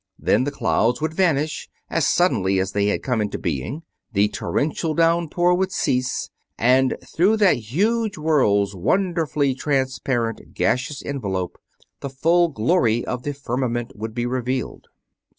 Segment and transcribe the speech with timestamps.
[0.17, 4.95] Then the clouds would vanish as suddenly as they had come into being, the torrential
[4.95, 11.59] downpour would cease, and through that huge world's wonderfully transparent gaseous envelope
[11.99, 14.87] the full glory of the firmament would be revealed.